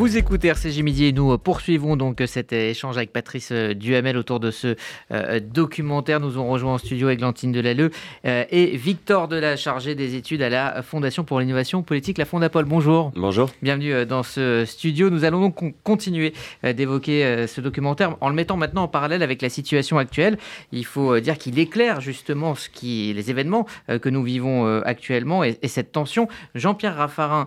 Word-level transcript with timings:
Vous 0.00 0.16
écoutez 0.16 0.48
RCG 0.48 0.82
Midi 0.82 1.04
et 1.04 1.12
nous 1.12 1.36
poursuivons 1.36 1.94
donc 1.94 2.22
cet 2.26 2.54
échange 2.54 2.96
avec 2.96 3.12
Patrice 3.12 3.52
Duhamel 3.52 4.16
autour 4.16 4.40
de 4.40 4.50
ce 4.50 4.74
euh, 5.12 5.40
documentaire. 5.40 6.20
Nous 6.20 6.38
avons 6.38 6.48
rejoint 6.48 6.72
en 6.72 6.78
studio 6.78 7.10
Églantine 7.10 7.52
Delalleux 7.52 7.90
euh, 8.24 8.44
et 8.48 8.78
Victor 8.78 9.28
Dela, 9.28 9.56
chargé 9.56 9.94
des 9.94 10.14
études 10.14 10.40
à 10.40 10.48
la 10.48 10.80
Fondation 10.80 11.22
pour 11.22 11.38
l'innovation 11.38 11.82
politique, 11.82 12.16
la 12.16 12.24
Fondapol. 12.24 12.64
Bonjour. 12.64 13.12
Bonjour. 13.14 13.50
Bienvenue 13.60 13.92
euh, 13.92 14.04
dans 14.06 14.22
ce 14.22 14.64
studio. 14.64 15.10
Nous 15.10 15.24
allons 15.24 15.42
donc 15.42 15.74
continuer 15.84 16.32
d'évoquer 16.62 17.46
ce 17.46 17.60
documentaire 17.60 18.16
en 18.22 18.30
le 18.30 18.34
mettant 18.34 18.56
maintenant 18.56 18.84
en 18.84 18.88
parallèle 18.88 19.22
avec 19.22 19.42
la 19.42 19.50
situation 19.50 19.98
actuelle. 19.98 20.38
Il 20.72 20.86
faut 20.86 21.20
dire 21.20 21.36
qu'il 21.36 21.58
éclaire 21.58 22.00
justement 22.00 22.54
ce 22.54 22.70
qui, 22.70 23.12
les 23.12 23.30
événements 23.30 23.66
que 24.00 24.08
nous 24.08 24.22
vivons 24.22 24.80
actuellement 24.80 25.44
et, 25.44 25.58
et 25.60 25.68
cette 25.68 25.92
tension. 25.92 26.26
Jean-Pierre 26.54 26.96
Raffarin 26.96 27.46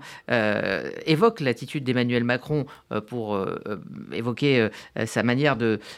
évoque 1.07 1.39
l'attitude 1.39 1.83
d'Emmanuel 1.83 2.23
Macron 2.23 2.42
euh, 2.51 3.01
pour 3.01 3.35
euh, 3.35 3.59
euh, 3.67 3.77
évoquer 4.11 4.69
sa 5.05 5.23
manière 5.23 5.55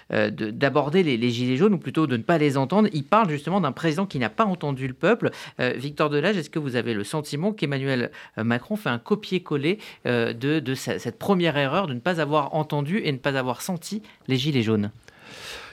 d'aborder 0.09 1.03
de, 1.03 1.07
les, 1.07 1.17
les, 1.17 1.29
Gilets 1.29 1.57
jaunes, 1.57 1.73
ou 1.73 1.77
plutôt 1.77 2.07
de 2.07 2.17
ne 2.17 2.23
pas 2.23 2.37
les 2.37 2.57
entendre. 2.57 2.89
Il 2.93 3.03
parle 3.03 3.29
justement 3.29 3.61
d'un 3.61 3.71
président 3.71 4.05
qui 4.05 4.19
n'a 4.19 4.29
pas 4.29 4.45
entendu 4.45 4.87
le 4.87 4.93
peuple. 4.93 5.31
Victor 5.59 6.09
Delage, 6.09 6.37
est-ce 6.37 6.49
que 6.49 6.59
vous 6.59 6.75
avez 6.75 6.93
le 6.93 7.03
sentiment 7.03 7.51
qu'Emmanuel 7.51 8.11
Macron 8.37 8.75
fait 8.75 8.89
un 8.89 8.99
copier-coller 8.99 9.79
de, 10.05 10.33
de 10.33 10.75
cette 10.75 11.17
première 11.17 11.57
erreur 11.57 11.87
de 11.87 11.93
ne 11.93 11.99
pas 11.99 12.21
avoir 12.21 12.53
entendu 12.53 13.01
et 13.03 13.11
ne 13.11 13.17
pas 13.17 13.37
avoir 13.37 13.61
senti 13.61 14.01
les 14.27 14.37
Gilets 14.37 14.63
jaunes? 14.63 14.91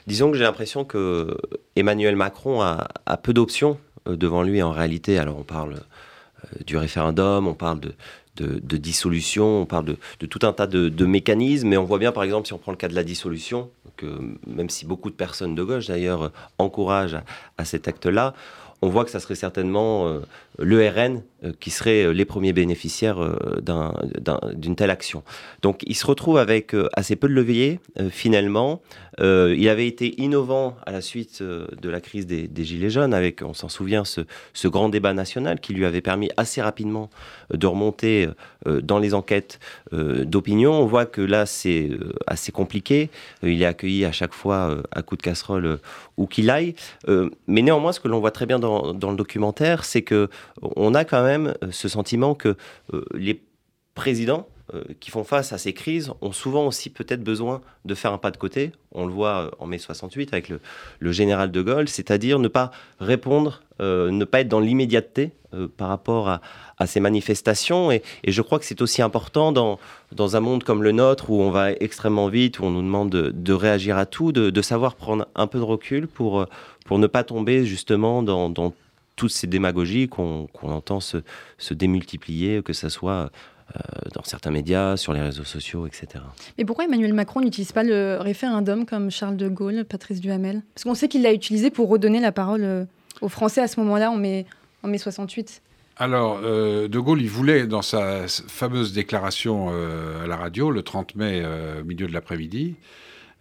Disons 0.07 0.31
que 0.31 0.37
j'ai 0.37 0.45
l'impression 0.45 0.85
que 0.85 1.37
Emmanuel 1.77 2.17
Macron 2.17 2.61
a, 2.63 2.89
a 3.07 3.17
peu 3.17 3.33
d'options 3.33 3.79
devant 4.07 4.43
lui 4.43 4.63
en 4.63 4.73
réalité. 4.73 5.19
Alors 5.19 5.39
on 5.39 5.45
parle 5.45 5.77
du 6.67 6.77
référendum, 6.77 7.47
on 7.47 7.55
parle 7.55 7.81
de, 7.81 7.95
de, 8.37 8.77
dissolution, 8.77 9.63
on 9.63 9.67
parle 9.67 9.97
de, 10.21 10.27
tout 10.27 10.47
un 10.47 10.53
tas 10.53 10.67
de, 10.67 11.07
mécanismes, 11.07 11.69
mais 11.69 11.77
on 11.77 11.85
voit 11.85 11.99
bien 11.99 12.13
par 12.13 12.23
exemple 12.23 12.47
si 12.47 12.53
on 12.53 12.59
prend 12.59 12.73
le 12.73 12.79
cas 12.79 12.89
de 12.89 12.95
la 12.95 13.05
dissolution, 13.05 13.71
que 13.97 14.07
même 14.47 14.71
si 14.71 14.87
beaucoup 14.87 15.11
de 15.11 15.15
personnes 15.15 15.55
de 15.55 15.63
gauche 15.63 15.89
d'ailleurs 15.89 16.33
encouragent 16.59 17.21
à 17.59 17.65
cet 17.65 17.89
acte-là, 17.89 18.35
on 18.83 18.89
voit 18.89 19.05
que 19.05 19.11
ça 19.11 19.21
serait 19.21 19.37
certainement 19.37 20.09
euh, 20.09 20.21
euh, 20.61 21.21
qui 21.61 21.71
serait 21.71 22.05
euh, 22.05 22.13
les 22.13 22.25
premiers 22.25 22.53
bénéficiaires 22.53 23.19
d'une 24.55 24.77
telle 24.77 24.91
action. 24.91 25.23
Donc 25.63 25.81
il 25.87 25.97
se 25.97 26.07
retrouve 26.07 26.39
avec 26.39 26.75
assez 26.95 27.17
peu 27.17 27.29
de 27.29 27.33
levier 27.33 27.81
finalement. 28.11 28.81
il 29.19 29.69
avait 29.69 29.87
été 29.87 30.21
innovant 30.21 30.77
à 30.87 30.93
la 30.93 31.01
suite 31.01 31.43
de 31.43 31.89
la 31.89 32.01
crise 32.01 32.27
des, 32.27 32.65
Gilets 32.65 32.91
jaunes 32.91 33.15
avec, 33.15 33.43
on 33.43 33.55
s'en 33.55 33.69
souvient, 33.69 34.05
ce, 34.05 34.23
grand 34.69 34.89
débat 34.89 35.13
national 35.13 35.61
qui 35.61 35.75
lui 35.75 35.85
avait 35.85 36.01
permis 36.01 36.31
assez 36.37 36.63
rapidement 36.63 37.11
de 37.53 37.67
remonter 37.67 38.29
dans 38.67 38.99
les 38.99 39.15
enquêtes 39.15 39.59
d'opinion. 39.93 40.73
On 40.73 40.87
voit 40.87 41.07
que 41.07 41.21
là 41.21 41.47
c'est 41.47 41.91
assez 42.27 42.53
compliqué. 42.53 43.11
il 43.43 43.63
est 43.63 43.67
accueilli 43.67 44.05
à 44.05 44.13
chaque 44.13 44.35
fois 44.35 44.77
à 44.91 45.03
coup 45.03 45.17
de 45.17 45.23
casserole 45.23 45.79
où 46.17 46.27
qu'il 46.27 46.51
aille. 46.51 46.75
mais 47.47 47.63
néanmoins, 47.63 47.93
ce 47.93 48.01
que 48.01 48.09
l'on 48.09 48.21
voit 48.21 48.31
très 48.31 48.47
bien 48.47 48.59
dans 48.59 48.73
dans, 48.73 49.11
le 49.11 49.17
documentaire, 49.17 49.85
c'est 49.85 50.03
que 50.03 50.29
on 50.63 50.95
a 50.95 51.05
quand 51.05 51.23
même 51.23 51.32
euh, 51.41 51.53
ce 51.71 51.89
sentiment 51.89 52.35
que 52.35 52.57
euh, 52.93 53.05
les 53.15 53.43
présidents 53.95 54.49
euh, 54.75 54.85
qui 55.01 55.11
font 55.11 55.25
face 55.25 55.53
à 55.53 55.59
ces 55.59 55.73
crises 55.73 56.13
ont 56.21 56.33
souvent 56.33 56.67
aussi 56.67 56.91
peut-être 56.91 57.23
besoin 57.23 57.61
de 57.85 57.95
faire 57.95 58.13
un 58.13 58.19
pas 58.19 58.31
de 58.31 58.37
côté. 58.37 58.73
On 58.93 59.07
le 59.07 59.13
voit 59.13 59.51
en 59.59 59.67
mai 59.67 59.79
68 59.79 60.33
avec 60.33 60.49
le, 60.49 61.13
général 61.13 61.51
de 61.51 61.63
Gaulle, 61.63 61.89
c'est-à-dire 61.89 62.39
ne 62.39 62.49
pas 62.49 62.71
répondre, 63.01 63.63
ne 63.81 64.25
pas 64.25 64.41
être 64.41 64.49
dans 64.49 64.61
l'immédiateté 64.61 65.33
par 65.77 65.89
rapport 65.89 66.29
à, 66.29 66.41
ces 66.87 67.01
manifestations. 67.01 67.93
Et, 67.93 68.03
je 68.27 68.41
crois 68.41 68.59
que 68.59 68.65
c'est 68.65 68.81
aussi 68.81 69.03
important 69.03 69.53
dans, 69.53 69.79
dans 70.13 70.37
un 70.37 70.41
monde 70.41 70.65
comme 70.65 70.83
le 70.83 70.93
nôtre 70.93 71.29
où 71.31 71.43
on 71.43 71.51
va 71.51 71.73
extrêmement 71.73 72.29
vite, 72.29 72.61
où 72.61 72.65
on 72.65 72.71
nous 72.71 72.83
demande 72.83 73.11
de, 73.11 73.53
réagir 73.53 73.99
à 73.99 74.07
tout, 74.07 74.33
de, 74.33 74.63
savoir 74.63 74.95
prendre 74.95 75.27
un 75.35 75.49
peu 75.49 75.59
de 75.59 75.65
recul 75.65 76.07
pour, 76.07 76.47
pour 76.87 76.99
ne 76.99 77.07
pas 77.07 77.25
tomber 77.25 77.67
justement 77.67 78.23
dans, 78.23 78.73
toutes 79.17 79.31
ces 79.31 79.47
démagogies 79.47 80.09
qu'on 80.09 80.49
entend 80.63 81.01
se, 81.01 81.19
démultiplier, 81.71 82.63
que 82.63 82.73
ce 82.73 82.89
soit 82.89 83.31
euh, 83.77 83.81
dans 84.15 84.25
certains 84.25 84.51
médias, 84.51 84.97
sur 84.97 85.13
les 85.13 85.21
réseaux 85.21 85.45
sociaux, 85.45 85.87
etc. 85.87 86.25
Mais 86.59 86.65
pourquoi 86.65 86.85
Emmanuel 86.85 87.15
Macron 87.15 87.41
n'utilise 87.41 87.73
pas 87.73 87.83
le 87.83 88.19
référendum 88.21 88.85
comme 88.85 89.11
Charles 89.11 89.37
de 89.37 89.49
Gaulle, 89.49 89.85
Patrice 89.85 90.21
Duhamel? 90.21 90.63
Parce 90.75 90.85
qu'on 90.85 90.95
sait 90.95 91.09
qu'il 91.09 91.23
l'a 91.23 91.33
utilisé 91.33 91.71
pour 91.71 91.89
redonner 91.89 92.21
la 92.21 92.33
parole 92.33 92.65
euh, 92.65 92.85
aux 93.21 93.29
Français 93.29 93.61
à 93.61 93.69
ce 93.69 93.81
moment-là, 93.81 94.11
en 94.11 94.17
mai, 94.17 94.47
en 94.83 94.89
mai 94.89 94.99
68. 94.99 95.63
Alors, 95.97 96.41
euh, 96.43 96.89
De 96.89 96.99
Gaulle, 96.99 97.23
il 97.23 97.29
voulait, 97.29 97.67
dans 97.67 97.83
sa 97.83 98.27
fameuse 98.27 98.93
déclaration 98.93 99.69
à 99.69 100.27
la 100.27 100.37
radio, 100.37 100.71
le 100.71 100.83
30 100.83 101.15
mai, 101.17 101.43
au 101.81 101.85
milieu 101.85 102.07
de 102.07 102.13
l'après-midi, 102.13 102.77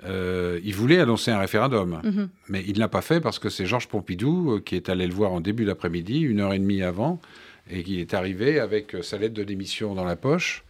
euh, 0.03 0.59
il 0.63 0.73
voulait 0.73 0.99
annoncer 0.99 1.31
un 1.31 1.39
référendum, 1.39 2.01
mhm. 2.03 2.29
mais 2.49 2.63
il 2.67 2.73
ne 2.73 2.79
l'a 2.79 2.87
pas 2.87 3.01
fait 3.01 3.21
parce 3.21 3.39
que 3.39 3.49
c'est 3.49 3.65
Georges 3.65 3.87
Pompidou 3.87 4.53
euh, 4.53 4.59
qui 4.59 4.75
est 4.75 4.89
allé 4.89 5.05
le 5.05 5.13
voir 5.13 5.31
en 5.31 5.41
début 5.41 5.65
d'après-midi, 5.65 6.21
une 6.21 6.39
heure 6.39 6.53
et 6.53 6.59
demie 6.59 6.81
avant, 6.81 7.19
et 7.69 7.83
qui 7.83 7.99
est 7.99 8.13
arrivé 8.13 8.59
avec 8.59 8.95
euh, 8.95 9.01
sa 9.03 9.17
lettre 9.17 9.35
de 9.35 9.43
démission 9.43 9.93
dans 9.93 10.05
la 10.05 10.15
poche. 10.15 10.63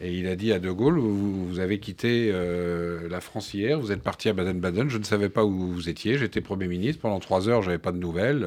Et 0.00 0.12
il 0.14 0.26
a 0.26 0.34
dit 0.34 0.52
à 0.52 0.58
De 0.58 0.70
Gaulle, 0.70 0.98
vous, 0.98 1.60
avez 1.60 1.78
quitté 1.78 2.32
la 2.32 3.20
France 3.20 3.52
hier, 3.52 3.78
vous 3.78 3.92
êtes 3.92 4.02
parti 4.02 4.30
à 4.30 4.32
Baden-Baden, 4.32 4.88
je 4.88 4.96
ne 4.96 5.04
savais 5.04 5.28
pas 5.28 5.44
où 5.44 5.52
vous 5.52 5.88
étiez, 5.90 6.16
j'étais 6.16 6.40
Premier 6.40 6.66
ministre, 6.66 7.02
pendant 7.02 7.20
trois 7.20 7.48
heures, 7.48 7.60
je 7.60 7.68
n'avais 7.68 7.78
pas 7.78 7.92
de 7.92 7.98
nouvelles, 7.98 8.44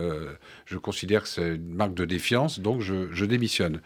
je 0.66 0.78
considère 0.78 1.22
que 1.22 1.29
c'est 1.29 1.56
une 1.56 1.75
marque 1.75 1.94
de 1.94 2.03
défiance, 2.03 2.59
donc 2.59 2.81
je, 2.81 3.09
je 3.12 3.25
démissionne. 3.25 3.79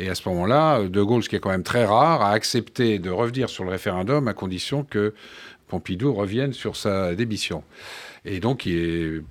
Et 0.00 0.10
à 0.10 0.16
ce 0.16 0.28
moment-là, 0.28 0.82
De 0.82 1.02
Gaulle, 1.02 1.22
ce 1.22 1.28
qui 1.28 1.36
est 1.36 1.40
quand 1.40 1.50
même 1.50 1.62
très 1.62 1.86
rare, 1.86 2.20
a 2.20 2.32
accepté 2.32 2.98
de 2.98 3.10
revenir 3.10 3.48
sur 3.48 3.64
le 3.64 3.70
référendum 3.70 4.26
à 4.26 4.34
condition 4.34 4.82
que 4.82 5.14
Pompidou 5.68 6.12
revienne 6.12 6.52
sur 6.52 6.76
sa 6.76 7.14
démission. 7.14 7.62
Et 8.24 8.40
donc, 8.40 8.68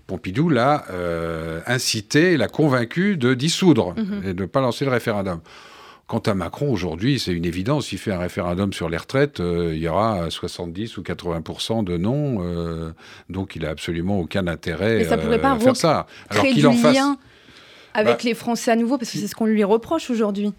Pompidou 0.08 0.50
l'a 0.50 0.86
euh, 0.92 1.62
incité, 1.66 2.38
l'a 2.38 2.48
convaincu 2.48 3.18
de 3.18 3.34
dissoudre 3.34 3.96
mhm. 3.98 4.22
et 4.26 4.34
de 4.34 4.42
ne 4.42 4.48
pas 4.48 4.62
lancer 4.62 4.86
le 4.86 4.92
référendum. 4.92 5.40
Quant 6.06 6.20
à 6.20 6.34
Macron, 6.34 6.72
aujourd'hui, 6.72 7.18
c'est 7.18 7.32
une 7.32 7.46
évidence. 7.46 7.88
S'il 7.88 7.98
fait 7.98 8.12
un 8.12 8.20
référendum 8.20 8.74
sur 8.74 8.90
les 8.90 8.98
retraites, 8.98 9.40
euh, 9.40 9.72
il 9.74 9.82
y 9.82 9.88
aura 9.88 10.30
70 10.30 10.98
ou 10.98 11.02
80 11.02 11.84
de 11.84 11.98
non. 11.98 12.44
Euh, 12.44 12.92
donc, 13.30 13.56
il 13.56 13.64
n'a 13.64 13.70
absolument 13.70 14.20
aucun 14.20 14.48
intérêt 14.48 15.04
ça 15.06 15.18
pourrait 15.18 15.42
pas 15.42 15.54
à 15.54 15.60
faire 15.60 15.76
ça. 15.76 16.06
Alors 16.30 16.44
qu'il 16.46 16.68
en 16.68 16.74
fasse. 16.74 16.98
Avec 17.96 18.18
bah 18.18 18.24
les 18.24 18.34
Français 18.34 18.72
à 18.72 18.76
nouveau, 18.76 18.98
parce 18.98 19.12
que 19.12 19.20
c'est 19.20 19.28
ce 19.28 19.36
qu'on 19.36 19.46
lui 19.46 19.64
reproche 19.64 20.10
aujourd'hui. 20.10 20.52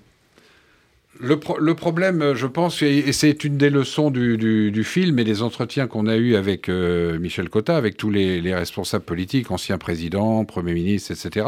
Le, 1.21 1.75
problème, 1.75 2.35
je 2.35 2.47
pense, 2.47 2.83
et 2.83 3.13
c'est 3.13 3.45
une 3.45 3.57
des 3.57 3.71
leçons 3.71 4.11
du, 4.11 4.85
film 4.85 5.19
et 5.19 5.25
des 5.25 5.43
entretiens 5.43 5.87
qu'on 5.87 6.07
a 6.07 6.17
eus 6.17 6.35
avec 6.35 6.69
euh, 6.69 7.19
Michel 7.19 7.49
Cotta, 7.49 7.77
avec 7.77 7.97
tous 7.97 8.11
les, 8.11 8.55
responsables 8.55 9.05
politiques, 9.05 9.51
anciens 9.51 9.79
présidents, 9.79 10.45
premiers 10.45 10.75
ministres, 10.75 11.13
etc., 11.13 11.47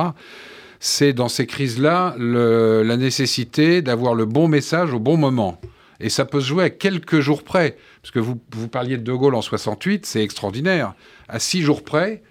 c'est 0.78 1.14
dans 1.14 1.28
ces 1.28 1.46
crises-là 1.46 2.14
la 2.18 2.96
nécessité 2.98 3.80
d'avoir 3.80 4.14
le 4.14 4.26
bon 4.26 4.46
message 4.46 4.92
au 4.92 4.98
bon 4.98 5.16
moment. 5.16 5.58
Et 6.00 6.10
ça 6.10 6.26
peut 6.26 6.40
se 6.40 6.46
jouer 6.46 6.64
à 6.64 6.70
quelques 6.70 7.20
jours 7.20 7.42
près. 7.42 7.76
Parce 8.02 8.12
que 8.12 8.18
vous, 8.18 8.38
vous 8.52 8.68
parliez 8.68 8.98
de 8.98 9.02
De 9.02 9.12
Gaulle 9.12 9.34
en 9.34 9.42
68, 9.42 10.04
c'est 10.04 10.22
extraordinaire. 10.22 10.94
À 11.28 11.38
six 11.38 11.62
jours 11.62 11.82
près, 11.82 12.22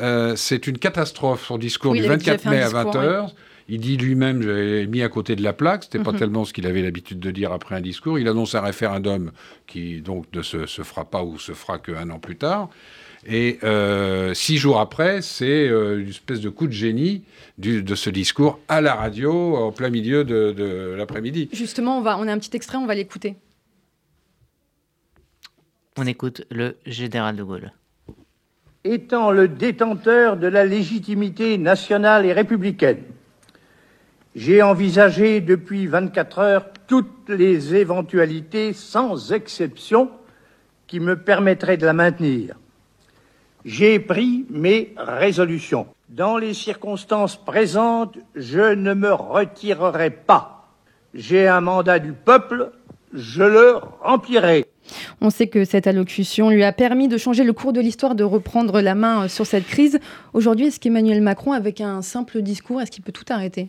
euh, 0.00 0.36
c'est 0.36 0.66
une 0.66 0.78
catastrophe. 0.78 1.44
Son 1.46 1.58
discours 1.58 1.94
du 1.94 2.02
24 2.02 2.48
mai 2.48 2.62
à 2.62 2.68
20h. 2.68 3.30
Il 3.70 3.80
dit 3.80 3.98
lui-même, 3.98 4.40
j'ai 4.40 4.86
mis 4.86 5.02
à 5.02 5.10
côté 5.10 5.36
de 5.36 5.42
la 5.42 5.52
plaque, 5.52 5.84
c'était 5.84 5.98
pas 5.98 6.12
mhm. 6.12 6.18
tellement 6.18 6.44
ce 6.46 6.54
qu'il 6.54 6.66
avait 6.66 6.80
l'habitude 6.80 7.20
de 7.20 7.30
dire 7.30 7.52
après 7.52 7.74
un 7.74 7.82
discours. 7.82 8.18
Il 8.18 8.26
annonce 8.26 8.54
un 8.54 8.62
référendum 8.62 9.30
qui 9.66 10.00
donc 10.00 10.24
ne 10.32 10.40
se, 10.40 10.64
fera 10.66 11.04
pas 11.04 11.22
ou 11.22 11.38
se 11.38 11.52
fera 11.52 11.78
qu'un 11.78 12.08
an 12.08 12.18
plus 12.18 12.36
tard. 12.36 12.70
Et 13.26 13.58
euh, 13.64 14.32
six 14.32 14.56
jours 14.56 14.80
après, 14.80 15.20
c'est 15.20 15.68
euh, 15.68 16.00
une 16.00 16.08
espèce 16.08 16.40
de 16.40 16.48
coup 16.48 16.66
de 16.66 16.72
génie 16.72 17.24
de 17.58 17.94
ce 17.94 18.08
discours 18.08 18.58
à 18.68 18.80
la 18.80 18.94
radio, 18.94 19.56
en 19.56 19.72
plein 19.72 19.90
milieu 19.90 20.24
de, 20.24 20.94
l'après-midi. 20.96 21.50
Justement, 21.52 21.98
on, 21.98 22.00
va, 22.00 22.16
on 22.18 22.26
a 22.26 22.32
un 22.32 22.38
petit 22.38 22.56
extrait, 22.56 22.78
on 22.78 22.86
va 22.86 22.94
l'écouter. 22.94 23.36
On 25.98 26.06
écoute 26.06 26.46
le 26.50 26.76
général 26.86 27.36
de 27.36 27.42
Gaulle. 27.42 27.72
Étant 28.84 29.32
le 29.32 29.48
détenteur 29.48 30.36
de 30.36 30.46
la 30.46 30.64
légitimité 30.64 31.58
nationale 31.58 32.24
et 32.24 32.32
républicaine, 32.32 33.02
j'ai 34.38 34.62
envisagé 34.62 35.40
depuis 35.40 35.88
24 35.88 36.38
heures 36.38 36.66
toutes 36.86 37.28
les 37.28 37.74
éventualités, 37.74 38.72
sans 38.72 39.32
exception, 39.32 40.10
qui 40.86 41.00
me 41.00 41.18
permettraient 41.18 41.76
de 41.76 41.84
la 41.84 41.92
maintenir. 41.92 42.54
J'ai 43.64 43.98
pris 43.98 44.46
mes 44.48 44.94
résolutions. 44.96 45.88
Dans 46.08 46.38
les 46.38 46.54
circonstances 46.54 47.36
présentes, 47.36 48.16
je 48.36 48.74
ne 48.74 48.94
me 48.94 49.12
retirerai 49.12 50.10
pas. 50.10 50.68
J'ai 51.14 51.48
un 51.48 51.60
mandat 51.60 51.98
du 51.98 52.12
peuple, 52.12 52.70
je 53.12 53.42
le 53.42 53.74
remplirai. 54.02 54.66
On 55.20 55.30
sait 55.30 55.48
que 55.48 55.64
cette 55.64 55.88
allocution 55.88 56.50
lui 56.50 56.62
a 56.62 56.72
permis 56.72 57.08
de 57.08 57.18
changer 57.18 57.42
le 57.42 57.52
cours 57.52 57.72
de 57.72 57.80
l'histoire, 57.80 58.14
de 58.14 58.22
reprendre 58.22 58.80
la 58.80 58.94
main 58.94 59.26
sur 59.26 59.46
cette 59.46 59.66
crise. 59.66 59.98
Aujourd'hui, 60.32 60.66
est-ce 60.66 60.78
qu'Emmanuel 60.78 61.22
Macron, 61.22 61.50
avec 61.50 61.80
un 61.80 62.02
simple 62.02 62.40
discours, 62.40 62.80
est-ce 62.80 62.92
qu'il 62.92 63.02
peut 63.02 63.10
tout 63.10 63.26
arrêter? 63.30 63.68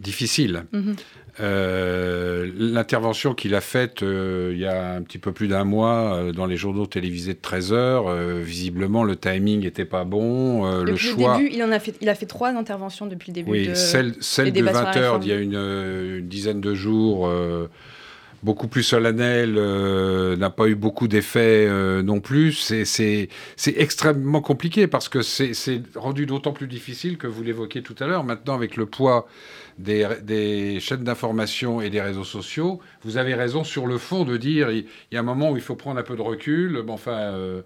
Difficile. 0.00 0.64
Mhm. 0.72 0.96
Euh, 1.38 2.50
l'intervention 2.58 3.34
qu'il 3.34 3.54
a 3.54 3.60
faite 3.60 4.02
euh, 4.02 4.50
il 4.52 4.58
y 4.58 4.66
a 4.66 4.94
un 4.94 5.00
petit 5.00 5.16
peu 5.16 5.32
plus 5.32 5.48
d'un 5.48 5.64
mois 5.64 6.14
euh, 6.14 6.32
dans 6.32 6.44
les 6.44 6.56
journaux 6.56 6.86
télévisés 6.86 7.34
de 7.34 7.38
13 7.40 7.72
heures, 7.72 8.14
visiblement 8.42 9.04
le 9.04 9.16
timing 9.16 9.60
n'était 9.60 9.84
pas 9.84 10.04
bon. 10.04 10.82
le 10.82 10.96
choix. 10.96 11.38
Début, 11.38 11.50
il, 11.52 11.62
en 11.62 11.70
a 11.70 11.78
fait, 11.78 11.94
il 12.00 12.08
a 12.08 12.14
fait 12.14 12.26
trois 12.26 12.50
interventions 12.50 13.06
depuis 13.06 13.30
le 13.30 13.34
début. 13.34 13.50
Oui, 13.50 13.70
celle, 13.74 14.14
celle 14.20 14.52
de 14.52 14.62
20 14.62 14.96
heures 14.96 15.18
d'il 15.18 15.30
y 15.30 15.32
a 15.32 15.38
une, 15.38 15.54
une, 15.54 16.28
dizaine 16.28 16.60
de 16.60 16.74
jours 16.74 17.30
beaucoup 18.42 18.68
plus 18.68 18.82
solennel, 18.82 19.54
euh, 19.58 20.36
n'a 20.36 20.50
pas 20.50 20.66
eu 20.66 20.74
beaucoup 20.74 21.08
d'effets 21.08 21.66
euh, 21.68 22.02
non 22.02 22.20
plus. 22.20 22.52
C'est 22.52 23.28
extrêmement 23.76 24.40
compliqué 24.40 24.86
parce 24.86 25.08
que 25.08 25.22
c'est 25.22 25.82
rendu 25.94 26.26
d'autant 26.26 26.52
plus 26.52 26.66
difficile 26.66 27.18
que 27.18 27.26
vous 27.26 27.42
l'évoquiez 27.42 27.82
tout 27.82 27.96
à 28.00 28.06
l'heure. 28.06 28.24
Maintenant, 28.24 28.54
avec 28.54 28.76
le 28.76 28.86
poids 28.86 29.28
des, 29.78 30.78
chaînes 30.80 31.04
d'information 31.04 31.80
et 31.80 31.90
des 31.90 32.00
réseaux 32.00 32.24
sociaux, 32.24 32.80
vous 33.02 33.16
avez 33.16 33.34
raison 33.34 33.64
sur 33.64 33.86
le 33.86 33.98
fond 33.98 34.24
de 34.24 34.36
dire 34.36 34.70
il, 34.70 34.86
y 35.12 35.16
a 35.16 35.20
un 35.20 35.24
moment 35.24 35.50
où 35.50 35.56
il 35.56 35.62
faut 35.62 35.76
prendre 35.76 35.98
un 36.00 36.04
peu 36.04 36.16
de 36.16 36.22
recul. 36.22 36.82
Enfin. 36.88 37.12
Euh, 37.12 37.62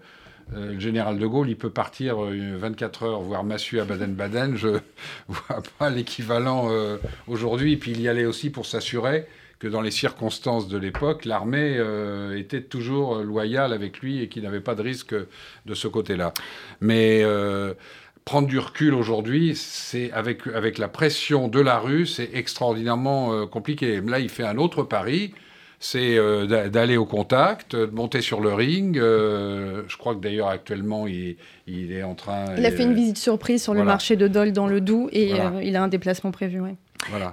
le 0.53 0.79
général 0.79 1.17
de 1.17 1.25
Gaulle, 1.25 1.49
il 1.49 1.57
peut 1.57 1.71
partir 1.71 2.17
24 2.19 3.01
heures, 3.01 3.21
voire 3.21 3.43
massu 3.43 3.79
à 3.79 3.83
Baden-Baden. 3.83 4.55
Je 4.55 4.67
vois 5.27 5.63
pas 5.79 5.89
l'équivalent 5.89 6.69
aujourd'hui. 7.27 7.77
Puis 7.77 7.89
il 7.89 8.01
y 8.01 8.07
allait 8.07 8.25
aussi 8.25 8.51
pour 8.51 8.67
s'assurer 8.67 9.25
que 9.59 9.67
dans 9.67 9.81
les 9.81 9.91
circonstances 9.91 10.67
de 10.67 10.77
l'époque, 10.77 11.25
l'armée 11.25 11.75
euh, 11.77 12.37
était 12.37 12.61
toujours 12.61 13.19
loyale 13.19 13.73
avec 13.73 13.99
lui 13.99 14.21
et 14.21 14.27
qu'il 14.27 14.43
n'avait 14.43 14.61
pas 14.61 14.75
de 14.75 14.81
risque 14.81 15.15
de 15.65 15.73
ce 15.73 15.87
côté-là. 15.87 16.33
Mais 16.81 17.21
euh, 17.23 17.73
prendre 18.25 18.47
du 18.47 18.59
recul 18.59 18.93
aujourd'hui, 18.93 19.55
c'est 19.55 20.11
avec, 20.11 20.47
avec 20.47 20.77
la 20.77 20.87
pression 20.87 21.47
de 21.47 21.59
la 21.59 21.79
rue, 21.79 22.05
c'est 22.05 22.29
extraordinairement 22.33 23.33
euh, 23.33 23.45
compliqué. 23.45 24.01
Là, 24.01 24.19
il 24.19 24.29
fait 24.29 24.43
un 24.43 24.57
autre 24.57 24.83
pari 24.83 25.33
c'est 25.77 26.17
d'aller 26.47 26.97
au 26.97 27.05
contact, 27.05 27.75
de 27.75 27.85
monter 27.85 28.21
sur 28.21 28.39
le 28.39 28.53
ring. 28.53 28.95
je 28.95 29.97
crois 29.97 30.15
que 30.15 30.19
d'ailleurs 30.21 30.47
actuellement 30.47 31.05
il, 31.05 31.35
est 31.67 32.01
en 32.01 32.15
train. 32.15 32.55
Il 32.57 32.65
a 32.65 32.71
fait 32.71 32.83
une 32.83 32.95
visite 32.95 33.17
surprise 33.17 33.61
sur 33.61 33.73
le 33.73 33.83
marché 33.83 34.15
de 34.15 34.27
Dole 34.27 34.51
dans 34.51 34.67
le 34.67 34.81
Doubs 34.81 35.09
et 35.11 35.33
il 35.61 35.75
a 35.75 35.83
un 35.83 35.87
déplacement 35.89 36.31
prévu. 36.31 36.61
Ouais. 36.61 36.75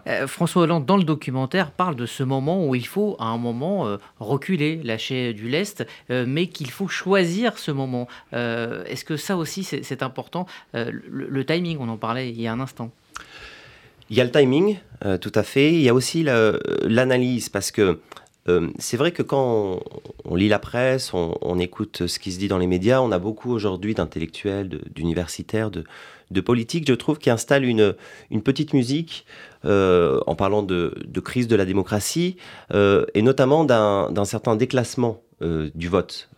Euh, 0.06 0.26
François 0.26 0.62
Hollande, 0.62 0.86
dans 0.86 0.96
le 0.96 1.04
documentaire, 1.04 1.70
parle 1.70 1.96
de 1.96 2.06
ce 2.06 2.22
moment 2.22 2.66
où 2.66 2.74
il 2.74 2.86
faut, 2.86 3.16
à 3.18 3.26
un 3.26 3.38
moment, 3.38 3.86
euh, 3.86 3.96
reculer, 4.20 4.80
lâcher 4.82 5.32
du 5.32 5.48
lest, 5.48 5.86
euh, 6.10 6.24
mais 6.26 6.46
qu'il 6.46 6.70
faut 6.70 6.88
choisir 6.88 7.58
ce 7.58 7.70
moment. 7.70 8.08
Est-ce 8.32 9.04
que 9.04 9.16
ça 9.16 9.36
aussi, 9.36 9.64
c'est 9.64 10.02
important 10.02 10.46
le, 10.72 11.44
timing, 11.44 11.78
on 11.80 11.88
en 11.88 11.96
parlait 11.96 12.30
il 12.30 12.40
y 12.40 12.46
a 12.46 12.52
un 12.52 12.60
instant. 12.60 12.90
Il 14.10 14.16
y 14.16 14.20
a 14.20 14.24
le 14.24 14.30
timing, 14.30 14.78
tout 15.20 15.32
à 15.34 15.42
fait. 15.42 15.72
Il 15.72 15.80
y 15.80 15.88
a 15.88 15.94
aussi 15.94 16.22
l'analyse, 16.22 17.48
parce 17.48 17.70
que 17.70 18.00
c'est 18.78 18.96
vrai 18.96 19.12
que 19.12 19.22
quand 19.22 19.80
on, 20.24 20.34
lit 20.34 20.48
la 20.48 20.58
presse, 20.58 21.12
on, 21.14 21.58
écoute 21.58 22.06
ce 22.06 22.18
qui 22.18 22.32
se 22.32 22.38
dit 22.38 22.48
dans 22.48 22.58
les 22.58 22.66
médias, 22.66 23.00
on 23.00 23.12
a 23.12 23.18
beaucoup 23.18 23.50
aujourd'hui 23.52 23.94
d'intellectuels, 23.94 24.68
d'universitaires, 24.94 25.70
de, 25.70 25.84
de 26.32 26.40
politiques, 26.40 26.86
je 26.88 26.94
trouve, 26.94 27.18
qui 27.18 27.30
installent 27.30 27.64
une, 27.64 27.94
une 28.30 28.42
petite 28.42 28.72
musique 28.72 29.24
euh, 29.64 30.20
en 30.26 30.34
parlant 30.34 30.64
de, 30.64 30.92
crise 31.22 31.46
de 31.46 31.54
la 31.54 31.64
démocratie, 31.64 32.36
euh, 32.74 33.06
et 33.14 33.22
notamment 33.22 33.64
d'un 33.64 34.24
certain 34.24 34.56
déclassement 34.56 35.22
euh, 35.40 35.70
du 35.76 35.88
vote. 35.88 36.28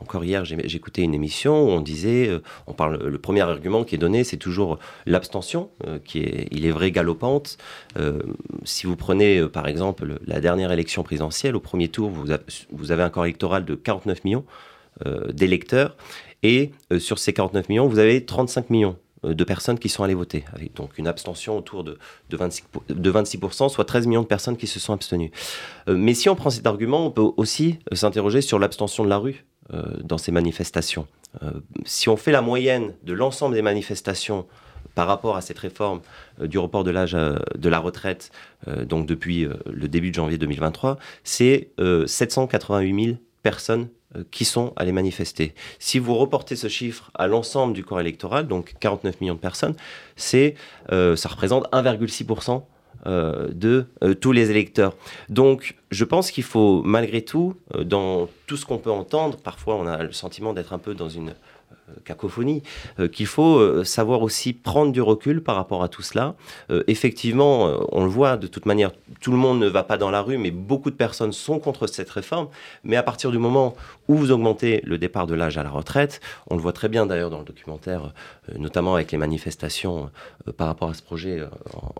encore 0.00 0.24
hier, 0.24 0.44
écouté 0.74 1.02
une 1.02 1.14
émission 1.14 1.64
où 1.64 1.70
on 1.70 1.80
disait, 1.80 2.30
on 2.68 2.72
parle, 2.72 3.02
le 3.04 3.18
premier 3.18 3.40
argument 3.40 3.84
qui 3.84 3.96
est 3.96 3.98
donné, 3.98 4.22
c'est 4.22 4.36
toujours 4.36 4.78
l'abstention, 5.06 5.70
qui 6.04 6.20
est, 6.20 6.48
il 6.52 6.64
est 6.64 6.70
vrai, 6.70 6.90
galopante. 6.92 7.58
si 8.64 8.86
vous 8.86 8.96
prenez, 8.96 9.46
par 9.48 9.66
exemple, 9.66 10.18
la 10.26 10.40
dernière 10.40 10.70
élection 10.70 11.02
présidentielle, 11.02 11.56
au 11.56 11.60
premier 11.60 11.88
tour, 11.88 12.10
vous, 12.10 12.26
vous 12.70 12.92
avez 12.92 13.02
un 13.02 13.10
corps 13.10 13.24
électoral 13.24 13.64
de 13.64 13.74
49 13.74 14.24
millions 14.24 14.44
d'électeurs, 15.32 15.96
et 16.42 16.72
sur 16.98 17.18
ces 17.18 17.32
49 17.32 17.68
millions, 17.68 17.88
vous 17.88 17.98
avez 17.98 18.24
35 18.24 18.70
millions 18.70 18.96
de 19.22 19.44
personnes 19.44 19.78
qui 19.78 19.88
sont 19.88 20.02
allées 20.02 20.14
voter, 20.14 20.44
avec 20.52 20.74
donc 20.74 20.98
une 20.98 21.06
abstention 21.06 21.58
autour 21.58 21.84
de, 21.84 21.98
de, 22.30 22.36
26, 22.36 22.64
de 22.88 23.12
26%, 23.12 23.68
soit 23.68 23.84
13 23.84 24.06
millions 24.06 24.22
de 24.22 24.26
personnes 24.26 24.56
qui 24.56 24.66
se 24.66 24.80
sont 24.80 24.92
abstenues. 24.92 25.30
Euh, 25.88 25.96
mais 25.96 26.14
si 26.14 26.28
on 26.28 26.36
prend 26.36 26.50
cet 26.50 26.66
argument, 26.66 27.06
on 27.06 27.10
peut 27.10 27.28
aussi 27.36 27.78
euh, 27.92 27.96
s'interroger 27.96 28.40
sur 28.40 28.58
l'abstention 28.58 29.04
de 29.04 29.08
la 29.08 29.18
rue 29.18 29.44
dans 30.02 30.18
ces 30.18 30.32
manifestations. 30.32 31.06
si 31.84 32.08
on 32.08 32.16
fait 32.16 32.32
la 32.32 32.40
moyenne 32.40 32.92
de 33.04 33.12
l'ensemble 33.12 33.54
des 33.54 33.62
manifestations 33.62 34.48
par 34.96 35.06
rapport 35.06 35.36
à 35.36 35.42
cette 35.42 35.60
réforme 35.60 36.00
du 36.40 36.58
report 36.58 36.82
de 36.82 36.90
l'âge 36.90 37.12
de 37.12 37.68
la 37.68 37.78
retraite, 37.78 38.32
donc 38.66 39.06
depuis 39.06 39.46
le 39.64 39.86
début 39.86 40.10
de 40.10 40.16
janvier 40.16 40.38
2023, 40.38 40.98
c'est 41.22 41.70
788 41.78 43.04
000 43.04 43.16
personnes 43.42 43.82
euh, 43.82 43.99
qui 44.30 44.44
sont 44.44 44.72
allés 44.76 44.92
manifester. 44.92 45.54
Si 45.78 45.98
vous 45.98 46.16
reportez 46.16 46.56
ce 46.56 46.68
chiffre 46.68 47.10
à 47.14 47.26
l'ensemble 47.26 47.74
du 47.74 47.84
corps 47.84 48.00
électoral, 48.00 48.48
donc 48.48 48.74
49 48.80 49.20
millions 49.20 49.34
de 49.34 49.38
personnes, 49.38 49.74
c'est, 50.16 50.54
euh, 50.90 51.16
ça 51.16 51.28
représente 51.28 51.70
1,6% 51.72 52.62
euh, 53.06 53.48
de 53.52 53.86
tous 54.20 54.32
les 54.32 54.50
électeurs. 54.50 54.94
Donc 55.28 55.76
je 55.90 56.04
pense 56.04 56.30
qu'il 56.30 56.44
faut 56.44 56.82
malgré 56.82 57.22
tout, 57.22 57.54
dans 57.84 58.28
tout 58.46 58.56
ce 58.56 58.66
qu'on 58.66 58.78
peut 58.78 58.90
entendre, 58.90 59.38
parfois 59.38 59.76
on 59.76 59.86
a 59.86 60.02
le 60.02 60.12
sentiment 60.12 60.52
d'être 60.52 60.72
un 60.72 60.78
peu 60.78 60.94
dans 60.94 61.08
une 61.08 61.30
euh, 61.30 61.34
cacophonie, 62.04 62.62
euh, 62.98 63.08
qu'il 63.08 63.26
faut 63.26 63.58
euh, 63.58 63.84
savoir 63.84 64.22
aussi 64.22 64.52
prendre 64.52 64.92
du 64.92 65.00
recul 65.00 65.42
par 65.42 65.56
rapport 65.56 65.82
à 65.82 65.88
tout 65.88 66.02
cela. 66.02 66.34
effectivement, 66.86 67.70
on 67.92 68.04
le 68.04 68.10
voit, 68.10 68.36
de 68.36 68.46
toute 68.46 68.66
manière, 68.66 68.92
tout 69.20 69.30
le 69.30 69.36
monde 69.36 69.58
ne 69.58 69.66
va 69.66 69.82
pas 69.82 69.96
dans 69.96 70.10
la 70.10 70.22
rue, 70.22 70.38
mais 70.38 70.50
beaucoup 70.50 70.90
de 70.90 70.96
personnes 70.96 71.32
sont 71.32 71.58
contre 71.58 71.86
cette 71.86 72.10
réforme. 72.10 72.48
Mais 72.84 72.96
à 72.96 73.02
partir 73.02 73.30
du 73.30 73.38
moment 73.38 73.74
où 74.08 74.16
vous 74.16 74.30
augmentez 74.30 74.80
le 74.84 74.98
départ 74.98 75.26
de 75.26 75.34
l'âge 75.34 75.58
à 75.58 75.62
la 75.62 75.70
retraite, 75.70 76.20
on 76.48 76.56
le 76.56 76.62
voit 76.62 76.72
très 76.72 76.88
bien 76.88 77.06
d'ailleurs 77.06 77.30
dans 77.30 77.38
le 77.38 77.44
documentaire, 77.44 78.12
notamment 78.56 78.94
avec 78.94 79.12
les 79.12 79.18
manifestations 79.18 80.10
par 80.56 80.66
rapport 80.68 80.90
à 80.90 80.94
ce 80.94 81.02
projet 81.02 81.42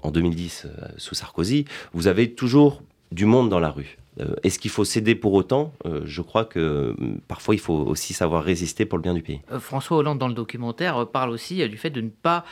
en 0.03 0.11
2010 0.11 0.67
sous 0.97 1.15
Sarkozy, 1.15 1.65
vous 1.93 2.07
avez 2.07 2.33
toujours 2.33 2.83
du 3.13 3.27
monde 3.27 3.49
dans 3.49 3.61
la 3.61 3.71
rue. 3.71 4.00
Euh, 4.21 4.35
est-ce 4.43 4.59
qu'il 4.59 4.71
faut 4.71 4.85
céder 4.85 5.15
pour 5.15 5.33
autant? 5.33 5.73
Euh, 5.87 6.03
Je 6.05 6.23
crois 6.23 6.45
que 6.45 6.95
mm, 6.99 7.21
parfois 7.27 7.55
il 7.55 7.61
faut 7.61 7.75
aussi 7.75 8.13
savoir 8.13 8.45
résister 8.45 8.85
pour 8.85 8.99
le 8.99 9.03
bien 9.03 9.15
du 9.15 9.23
pays. 9.23 9.41
Euh, 9.51 9.61
François 9.61 9.99
Hollande, 9.99 10.19
dans 10.19 10.29
le 10.29 10.35
documentaire, 10.35 11.07
parle 11.09 11.31
aussi 11.31 11.67
du 11.69 11.77
fait 11.77 11.91
de 11.91 12.01
ne 12.01 12.09
pas 12.09 12.45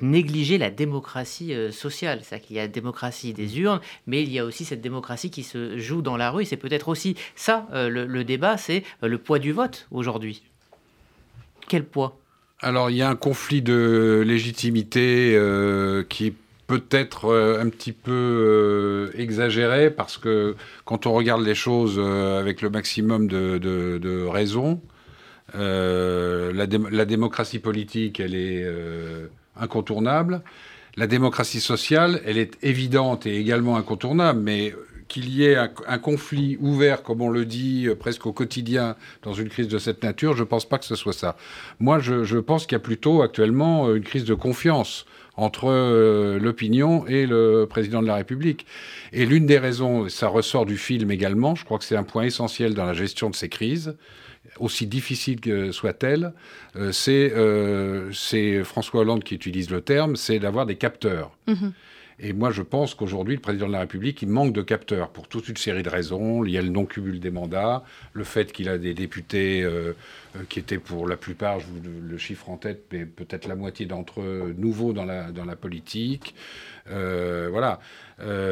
négliger 0.00 0.56
la 0.56 0.70
démocratie 0.70 1.52
sociale. 1.70 2.20
C'est-à-dire 2.22 2.46
qu'il 2.46 2.56
y 2.56 2.58
a 2.58 2.62
la 2.62 2.68
démocratie 2.68 3.34
des 3.34 3.58
urnes, 3.60 3.80
mais 4.06 4.22
il 4.22 4.32
y 4.32 4.38
a 4.38 4.46
aussi 4.46 4.64
cette 4.64 4.80
démocratie 4.80 5.30
qui 5.30 5.42
se 5.42 5.76
joue 5.76 6.00
dans 6.00 6.16
la 6.16 6.30
rue. 6.30 6.46
C'est 6.46 6.56
peut-être 6.56 6.88
aussi 6.88 7.14
ça, 7.34 7.66
le, 7.74 8.22
débat, 8.22 8.56
c'est 8.56 8.84
le 9.02 9.18
poids 9.18 9.38
du 9.38 9.52
vote 9.52 9.86
aujourd'hui. 9.90 10.42
Quel 11.68 11.84
poids? 11.84 12.18
Alors 12.60 12.88
il 12.88 12.96
y 12.96 13.02
a 13.02 13.10
un 13.10 13.16
conflit 13.16 13.60
de 13.60 14.24
légitimité 14.26 15.38
qui 16.08 16.32
peut-être 16.66 17.26
euh, 17.26 17.60
un 17.60 17.68
petit 17.68 17.92
peu 17.92 18.12
euh, 18.12 19.10
exagéré 19.18 19.90
parce 19.90 20.18
que 20.18 20.56
quand 20.84 21.06
on 21.06 21.12
regarde 21.12 21.42
les 21.42 21.54
choses 21.54 21.96
euh, 21.98 22.40
avec 22.40 22.62
le 22.62 22.70
maximum 22.70 23.28
de, 23.28 24.26
raison, 24.26 24.80
la, 25.54 26.52
la, 26.52 27.04
démocratie 27.04 27.60
politique, 27.60 28.20
elle 28.20 28.34
est 28.34 28.66
incontournable. 29.56 30.42
La 30.96 31.06
démocratie 31.06 31.60
sociale, 31.60 32.20
elle 32.26 32.38
est 32.38 32.58
évidente 32.62 33.26
et 33.26 33.36
également 33.36 33.76
incontournable, 33.76 34.40
mais 34.40 34.74
qu'il 35.08 35.28
y 35.28 35.44
ait 35.44 35.56
un, 35.56 35.98
conflit 35.98 36.56
ouvert, 36.60 37.02
comme 37.02 37.20
on 37.20 37.30
le 37.30 37.44
dit 37.44 37.88
presque 37.98 38.26
au 38.26 38.32
quotidien 38.32 38.96
dans 39.22 39.32
une 39.32 39.48
crise 39.48 39.68
de 39.68 39.78
cette 39.78 40.02
nature, 40.02 40.34
je 40.34 40.42
ne 40.42 40.48
pense 40.48 40.68
pas 40.68 40.78
que 40.78 40.84
ce 40.84 40.96
soit 40.96 41.12
ça. 41.12 41.36
Moi, 41.80 41.98
je, 41.98 42.38
pense 42.38 42.66
qu'il 42.66 42.74
y 42.74 42.76
a 42.76 42.80
plutôt 42.80 43.22
actuellement 43.22 43.94
une 43.94 44.02
crise 44.02 44.24
de 44.24 44.34
confiance 44.34 45.06
entre 45.36 45.68
euh, 45.68 46.38
l'opinion 46.38 47.06
et 47.06 47.26
le 47.26 47.66
président 47.68 48.02
de 48.02 48.06
la 48.06 48.16
République. 48.16 48.66
Et 49.12 49.26
l'une 49.26 49.46
des 49.46 49.58
raisons, 49.58 50.08
ça 50.08 50.28
ressort 50.28 50.66
du 50.66 50.78
film 50.78 51.10
également, 51.10 51.54
je 51.54 51.64
crois 51.64 51.78
que 51.78 51.84
c'est 51.84 51.96
un 51.96 52.04
point 52.04 52.24
essentiel 52.24 52.74
dans 52.74 52.84
la 52.84 52.94
gestion 52.94 53.30
de 53.30 53.34
ces 53.34 53.48
crises, 53.48 53.96
aussi 54.58 54.86
difficile 54.86 55.40
que 55.40 55.72
soit-elle, 55.72 56.32
euh, 56.76 56.92
euh, 57.08 58.10
c'est 58.12 58.64
François 58.64 59.00
Hollande 59.00 59.24
qui 59.24 59.34
utilise 59.34 59.70
le 59.70 59.80
terme, 59.80 60.16
c'est 60.16 60.38
d'avoir 60.38 60.66
des 60.66 60.76
capteurs. 60.76 61.36
Mm-hmm. 61.48 61.72
Et 62.18 62.32
moi, 62.32 62.50
je 62.50 62.62
pense 62.62 62.94
qu'aujourd'hui, 62.94 63.34
le 63.34 63.42
président 63.42 63.66
de 63.66 63.72
la 63.72 63.80
République, 63.80 64.22
il 64.22 64.28
manque 64.28 64.54
de 64.54 64.62
capteurs 64.62 65.10
pour 65.10 65.28
toute 65.28 65.48
une 65.48 65.56
série 65.56 65.82
de 65.82 65.90
raisons. 65.90 66.44
Il 66.44 66.50
y 66.50 66.56
a 66.56 66.62
le 66.62 66.70
non-cumul 66.70 67.20
des 67.20 67.30
mandats, 67.30 67.84
le 68.14 68.24
fait 68.24 68.52
qu'il 68.52 68.70
a 68.70 68.78
des 68.78 68.94
députés 68.94 69.62
euh, 69.62 69.92
euh, 70.34 70.40
qui 70.48 70.58
étaient 70.58 70.78
pour 70.78 71.06
la 71.06 71.18
plupart, 71.18 71.60
je 71.60 71.66
vous 71.66 71.80
le 72.08 72.16
chiffre 72.16 72.48
en 72.48 72.56
tête, 72.56 72.84
mais 72.90 73.04
peut-être 73.04 73.46
la 73.46 73.54
moitié 73.54 73.84
d'entre 73.84 74.22
eux 74.22 74.54
nouveaux 74.56 74.94
dans 74.94 75.04
la, 75.04 75.30
dans 75.30 75.44
politique. 75.56 76.34
Euh, 76.88 77.48
voilà. 77.50 77.80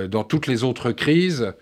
dans 0.09 0.25
toutes 0.25 0.47
les 0.47 0.65
autres 0.65 0.93
crises, 0.93 1.55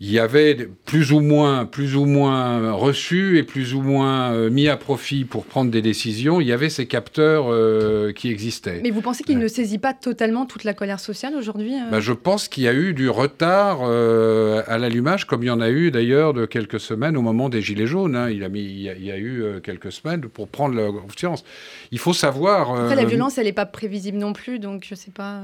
il 0.00 0.10
y 0.10 0.18
avait 0.18 0.68
plus 0.84 1.12
ou 1.12 1.20
moins, 1.20 1.66
plus 1.66 1.94
ou 1.94 2.04
moins 2.04 2.72
reçus 2.72 3.38
et 3.38 3.44
plus 3.44 3.74
ou 3.74 3.80
moins 3.80 4.32
euh, 4.32 4.50
mis 4.50 4.68
à 4.68 4.76
profit 4.76 5.24
pour 5.24 5.44
prendre 5.44 5.70
des 5.70 5.82
décisions. 5.82 6.40
Il 6.40 6.48
y 6.48 6.52
avait 6.52 6.68
ces 6.68 6.86
capteurs 6.86 7.46
euh, 7.48 8.12
qui 8.12 8.28
existaient. 8.28 8.80
Mais 8.82 8.90
vous 8.90 9.02
pensez 9.02 9.22
qu'il 9.22 9.38
ne 9.38 9.46
saisit 9.46 9.78
pas 9.78 9.94
totalement 9.94 10.46
toute 10.46 10.64
la 10.64 10.74
colère 10.74 10.98
sociale 10.98 11.34
aujourd'hui 11.36 11.74
bah, 11.92 12.00
Je 12.00 12.12
pense 12.12 12.48
qu'il 12.48 12.64
y 12.64 12.68
a 12.68 12.74
eu 12.74 12.92
du 12.92 13.08
retard 13.08 13.84
à 13.84 14.78
l'allumage, 14.78 15.26
comme 15.26 15.44
il 15.44 15.46
y 15.46 15.50
en 15.50 15.60
a 15.60 15.70
eu 15.70 15.92
d'ailleurs 15.92 16.34
de 16.34 16.44
quelques 16.44 16.80
semaines 16.80 17.16
au 17.16 17.22
moment 17.22 17.48
des 17.48 17.62
Gilets 17.62 17.86
jaunes. 17.86 18.16
Hein. 18.16 18.30
Il, 18.30 18.42
a 18.42 18.48
mis, 18.48 18.62
il, 18.62 19.04
y 19.04 19.12
a, 19.12 19.18
eu 19.18 19.60
quelques 19.62 19.92
semaines 19.92 20.22
pour 20.22 20.48
prendre 20.48 20.74
la 20.74 20.90
confiance. 20.90 21.44
Il 21.92 22.00
faut 22.00 22.12
savoir. 22.12 22.74
Après, 22.74 22.96
la 22.96 23.04
violence, 23.04 23.38
elle 23.38 23.46
n'est 23.46 23.52
pas 23.52 23.66
prévisible 23.66 24.18
non 24.18 24.32
plus, 24.32 24.58
donc 24.58 24.84
je 24.84 24.94
ne 24.94 24.98
sais 24.98 25.12
pas. 25.12 25.40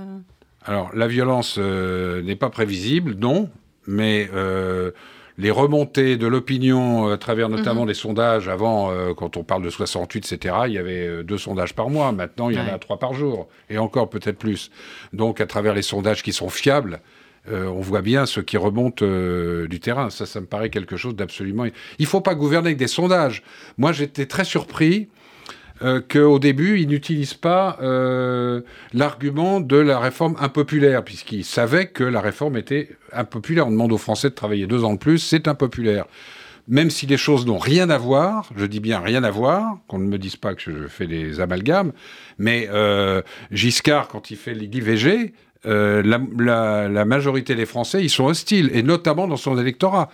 Alors, 0.67 0.91
la 0.93 1.07
violence 1.07 1.57
n'est 1.57 2.37
pas 2.37 2.51
prévisible, 2.51 3.15
non 3.15 3.49
mais 3.87 4.29
euh, 4.35 4.91
les 5.39 5.51
remontées 5.51 6.17
de 6.17 6.27
l'opinion 6.27 7.09
à 7.09 7.19
travers 7.19 7.49
notamment 7.49 7.87
des 7.87 7.93
mhm. 7.93 7.95
sondages, 7.95 8.49
avant, 8.49 8.91
euh, 8.91 9.15
quand 9.15 9.37
on 9.37 9.45
parle 9.45 9.63
de 9.63 9.71
68, 9.71 10.33
etc., 10.33 10.55
il 10.67 10.73
y 10.75 10.79
avait 10.79 11.07
euh, 11.07 11.23
deux 11.23 11.39
sondages 11.39 11.75
par 11.75 11.91
mois. 11.91 12.13
Maintenant, 12.13 12.51
il 12.51 12.57
y 12.57 12.61
en 12.61 12.67
a 12.67 12.79
trois 12.79 12.99
par 12.99 13.15
jour, 13.15 13.49
et 13.69 13.79
encore 13.79 14.11
peut-être 14.11 14.39
plus. 14.39 14.71
Donc, 15.13 15.41
à 15.41 15.47
travers 15.47 15.75
les 15.75 15.83
sondages 15.83 16.23
qui 16.23 16.33
sont 16.33 16.49
fiables, 16.49 17.01
on 17.53 17.81
voit 17.81 18.03
bien 18.03 18.27
ce 18.27 18.39
qui 18.39 18.57
remonte 18.57 19.03
du 19.03 19.81
terrain. 19.81 20.11
Ça, 20.11 20.25
ça 20.25 20.41
me 20.41 20.47
paraît 20.47 20.71
quelque 20.71 20.97
chose 20.97 21.17
d'absolument... 21.17 21.65
Il 21.65 21.73
ne 22.03 22.07
faut 22.07 22.21
pas 22.21 22.37
gouverner 22.37 22.69
avec 22.69 22.79
des 22.79 22.87
sondages. 22.87 23.43
Moi, 23.77 23.91
j'étais 23.91 24.27
très 24.27 24.45
surpris 24.45 25.09
euh, 25.83 26.01
qu'au 26.07 26.39
début, 26.39 26.79
ils 26.79 26.89
n'utilisent 26.89 27.35
pas 27.35 27.79
euh, 27.81 28.61
l'argument 28.93 29.61
de 29.61 29.77
la 29.77 29.99
réforme 29.99 30.37
impopulaire, 30.39 31.03
puisqu'ils 31.03 31.45
savaient 31.45 31.87
que 31.87 32.05
la 32.05 32.21
réforme 32.21 32.57
était 32.59 32.91
impopulaire. 33.13 33.67
On 33.67 33.71
demande 33.71 33.93
aux 33.93 33.99
Français 33.99 34.29
de 34.29 34.35
travailler 34.35 34.67
deux 34.67 34.85
ans 34.85 34.93
de 34.93 34.99
plus, 34.99 35.19
c'est 35.19 35.49
impopulaire. 35.49 36.05
Même 36.69 36.91
si 36.91 37.07
les 37.07 37.17
choses 37.17 37.47
n'ont 37.47 37.59
rien 37.59 37.89
à 37.89 37.97
voir, 37.97 38.51
je 38.57 38.67
dis 38.67 38.81
bien 38.81 39.01
rien 39.01 39.25
à 39.25 39.31
voir, 39.31 39.79
qu'on 39.89 39.99
ne 39.99 40.07
me 40.07 40.19
dise 40.19 40.37
pas 40.37 40.55
que 40.55 40.61
je 40.61 40.87
fais 40.87 41.07
des 41.07 41.41
amalgames, 41.41 41.93
mais 42.39 42.69
euh, 42.71 43.23
Giscard, 43.51 44.09
quand 44.09 44.31
il 44.31 44.37
fait 44.37 44.55
l'IVG, 44.55 45.33
la, 45.65 46.89
la, 46.89 47.05
majorité 47.05 47.55
des 47.55 47.67
Français, 47.67 48.03
ils 48.03 48.11
sont 48.11 48.27
hostiles, 48.27 48.71
et 48.73 48.83
notamment 48.83 49.27
dans 49.27 49.37
son 49.37 49.59
électorat. 49.59 50.11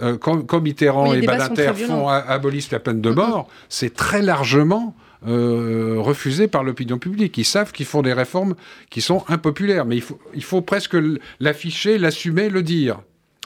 Euh, 0.00 0.16
comme, 0.16 0.44
Mitterrand 0.62 1.12
et 1.14 1.22
Badinter 1.22 1.72
font 1.74 2.08
abolissent 2.08 2.72
la 2.72 2.80
peine 2.80 3.00
de 3.00 3.10
mort, 3.10 3.48
c'est 3.68 3.94
très 3.94 4.22
largement 4.22 4.96
euh, 5.26 5.96
refusés 5.98 6.48
par 6.48 6.64
l'opinion 6.64 6.98
publique. 6.98 7.38
Ils 7.38 7.44
savent 7.44 7.72
qu'ils 7.72 7.86
font 7.86 8.02
des 8.02 8.12
réformes 8.12 8.56
qui 8.90 9.00
sont 9.00 9.24
impopulaires, 9.28 9.84
mais 9.84 9.96
il 9.96 10.02
faut, 10.02 10.18
il 10.34 10.42
faut 10.42 10.62
presque 10.62 10.96
l'afficher, 11.38 11.96
l'assumer, 11.96 12.48
le 12.48 12.62
dire. 12.62 13.00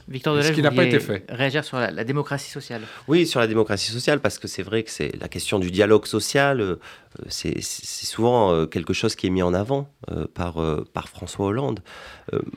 Victor 0.09 0.43
ce 0.43 0.53
qui 0.53 0.62
n'a 0.62 0.71
pas 0.71 0.85
été 0.85 1.00
fait. 1.00 1.25
Réagir 1.29 1.65
sur 1.65 1.79
la, 1.79 2.05
démocratie 2.05 2.50
sociale. 2.50 2.83
Oui, 3.07 3.27
sur 3.27 3.41
la 3.41 3.47
démocratie 3.47 3.91
sociale, 3.91 4.21
parce 4.21 4.38
que 4.38 4.49
c'est 4.49 4.62
vrai 4.62 4.83
que 4.83 4.91
c'est 4.91 5.12
la 5.21 5.29
question 5.29 5.59
du 5.59 5.71
dialogue 5.71 6.07
social, 6.07 6.61
euh, 6.61 6.77
c'est 7.29 7.61
souvent 7.62 8.53
euh, 8.53 8.67
quelque 8.67 8.93
chose 8.93 9.15
qui 9.15 9.27
est 9.27 9.31
mis 9.31 9.43
en 9.43 9.55
avant 9.55 9.91
par, 10.35 10.57
par 10.93 11.09
François 11.09 11.47
Hollande. 11.47 11.81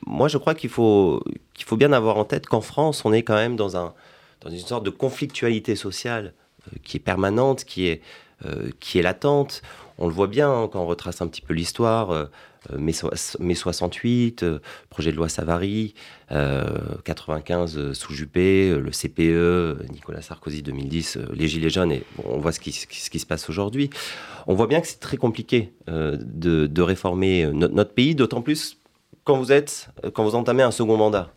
moi, 0.06 0.28
je 0.28 0.38
crois 0.38 0.56
qu'il 0.56 0.70
faut, 0.70 1.24
qu'il 1.54 1.66
faut 1.66 1.78
bien 1.78 1.92
avoir 1.92 2.18
en 2.18 2.26
tête 2.26 2.48
qu'en 2.48 2.62
France, 2.62 3.04
on 3.06 3.14
est 3.14 3.24
quand 3.24 3.36
même 3.36 3.56
dans, 3.56 3.76
un, 3.76 3.94
dans 4.42 4.50
une 4.50 4.60
sorte 4.60 4.86
de 4.86 4.90
conflictualité 4.90 5.76
sociale 5.76 6.34
qui 6.84 6.98
est 6.98 7.02
permanente, 7.02 7.66
qui 7.66 7.88
est 7.88 8.02
euh, 8.46 8.72
qui 8.80 8.98
est 8.98 9.04
latente. 9.04 9.62
On 10.00 10.08
le 10.08 10.14
voit 10.14 10.26
bien 10.26 10.52
hein, 10.52 10.68
quand 10.72 10.82
on 10.82 10.88
retrace 10.88 11.22
un 11.22 11.28
petit 11.28 11.42
peu 11.42 11.54
l'histoire. 11.54 12.28
Euh, 12.70 12.76
euh, 12.76 12.78
mai, 13.40 13.56
68, 13.56 14.46
projet 14.90 15.12
de 15.12 15.18
loi 15.18 15.30
Savary, 15.30 15.94
95 16.30 17.94
sous 17.94 18.14
Juppé, 18.14 18.76
le 18.76 18.92
CPE, 18.92 19.92
Nicolas 19.92 20.22
Sarkozy 20.22 20.62
2010, 20.62 21.18
les 21.34 21.48
Gilets 21.48 21.70
jaunes, 21.70 21.92
et 21.92 22.04
on 22.24 22.38
voit 22.38 22.52
ce 22.52 22.60
qui, 22.60 22.72
ce 22.72 23.10
qui 23.10 23.20
se 23.20 23.26
passe 23.26 23.50
aujourd'hui. 23.50 23.90
On 24.48 24.54
voit 24.54 24.68
bien 24.68 24.82
que 24.82 24.88
c'est 24.88 25.00
très 25.00 25.18
compliqué 25.18 25.74
de, 25.88 26.82
réformer 26.82 27.48
notre 27.52 27.94
pays, 27.94 28.16
d'autant 28.16 28.42
plus 28.42 28.78
quand 29.24 29.38
vous 29.38 29.52
êtes, 29.52 29.90
quand 30.14 30.24
vous 30.24 30.36
entamez 30.36 30.64
un 30.64 30.72
second 30.72 30.98
mandat, 30.98 31.34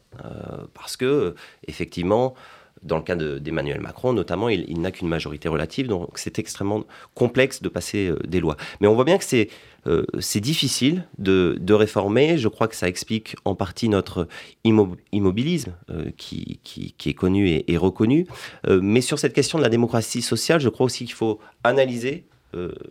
parce 0.75 0.97
que 0.97 1.35
effectivement, 1.67 2.35
dans 2.85 2.99
le 2.99 3.03
cas 3.03 3.17
d'Emmanuel 3.17 3.81
Macron, 3.81 4.13
notamment, 4.13 4.49
il, 4.49 4.81
n'a 4.81 4.91
qu'une 4.91 5.09
majorité 5.09 5.49
relative, 5.49 5.89
donc 5.89 6.11
c'est 6.17 6.39
extrêmement 6.39 6.85
complexe 7.15 7.63
de 7.63 7.69
passer 7.69 8.09
euh, 8.09 8.19
des 8.27 8.41
lois. 8.41 8.57
Mais 8.81 8.87
on 8.87 8.95
voit 8.95 9.05
bien 9.05 9.19
que 9.19 9.25
c'est 9.25 9.49
euh, 9.87 10.05
difficile 10.37 11.07
de, 11.19 11.73
réformer. 11.73 12.39
Je 12.39 12.49
crois 12.49 12.69
que 12.69 12.77
ça 12.77 12.89
explique 12.89 13.37
en 13.45 13.55
partie 13.55 13.89
notre 13.89 14.29
immobilisme 14.65 15.75
euh, 15.91 16.11
qui, 16.17 16.61
est 17.07 17.15
connu 17.15 17.63
et, 17.67 17.77
reconnu. 17.77 18.27
mais 18.69 19.01
sur 19.01 19.19
cette 19.19 19.33
question 19.33 19.59
de 19.59 19.63
la 19.63 19.69
démocratie 19.69 20.23
sociale, 20.23 20.61
je 20.61 20.69
crois 20.69 20.87
aussi 20.87 21.05
qu'il 21.05 21.15
faut 21.15 21.41
analyser 21.65 22.25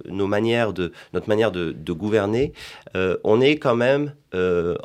nos 0.10 0.28
manières 0.28 0.74
de, 0.74 0.92
notre 1.14 1.30
manière 1.30 1.50
de, 1.50 1.72
de 1.72 1.94
gouverner, 1.94 2.52
on 3.24 3.40
est 3.40 3.56
quand 3.56 3.76
même 3.76 4.14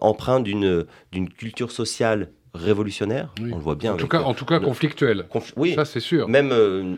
empreint 0.00 0.40
d'une 0.40 0.86
culture 1.36 1.72
sociale 1.72 2.30
révolutionnaire. 2.54 3.32
On 3.40 3.56
le 3.56 3.62
voit 3.62 3.74
bien. 3.74 3.94
En 3.94 3.96
tout 3.96 4.08
cas, 4.08 4.20
en 4.20 4.34
tout 4.34 4.44
cas 4.44 4.60
conflictuel. 4.60 5.26
oui, 5.56 5.74
ça 5.74 5.84
c'est 5.84 6.00
sûr. 6.00 6.28
Même 6.28 6.50
euh, 6.52 6.94